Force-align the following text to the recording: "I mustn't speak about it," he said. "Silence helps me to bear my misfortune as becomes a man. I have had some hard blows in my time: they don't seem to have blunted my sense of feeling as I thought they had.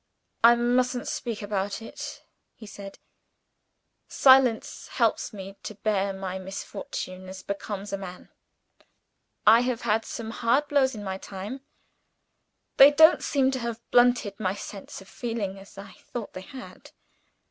"I 0.43 0.55
mustn't 0.55 1.07
speak 1.07 1.43
about 1.43 1.79
it," 1.79 2.23
he 2.55 2.65
said. 2.65 2.97
"Silence 4.07 4.87
helps 4.93 5.31
me 5.31 5.57
to 5.61 5.75
bear 5.75 6.11
my 6.11 6.39
misfortune 6.39 7.29
as 7.29 7.43
becomes 7.43 7.93
a 7.93 7.99
man. 7.99 8.29
I 9.45 9.59
have 9.59 9.81
had 9.81 10.03
some 10.05 10.31
hard 10.31 10.67
blows 10.67 10.95
in 10.95 11.03
my 11.03 11.19
time: 11.19 11.61
they 12.77 12.89
don't 12.89 13.21
seem 13.23 13.51
to 13.51 13.59
have 13.59 13.79
blunted 13.91 14.39
my 14.39 14.55
sense 14.55 15.01
of 15.01 15.07
feeling 15.07 15.59
as 15.59 15.77
I 15.77 15.91
thought 15.91 16.33
they 16.33 16.41
had. 16.41 16.93